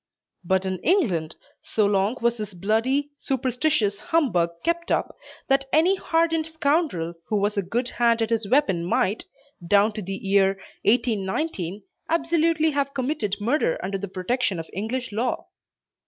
But 0.43 0.65
in 0.65 0.79
England, 0.79 1.35
so 1.61 1.85
long 1.85 2.17
was 2.23 2.37
this 2.37 2.55
bloody, 2.55 3.11
superstitious 3.19 3.99
humbug 3.99 4.49
kept 4.63 4.91
up, 4.91 5.15
that 5.47 5.67
any 5.71 5.95
hardened 5.95 6.47
scoundrel 6.47 7.13
who 7.27 7.35
was 7.37 7.55
a 7.55 7.61
good 7.61 7.87
hand 7.89 8.19
at 8.23 8.31
his 8.31 8.49
weapon 8.49 8.83
might, 8.83 9.25
down 9.63 9.93
to 9.93 10.01
the 10.01 10.15
year 10.15 10.57
1819, 10.85 11.83
absolutely 12.09 12.71
have 12.71 12.95
committed 12.95 13.35
murder 13.39 13.77
under 13.83 13.99
the 13.99 14.07
protection 14.07 14.59
of 14.59 14.71
English 14.73 15.11
law. 15.11 15.45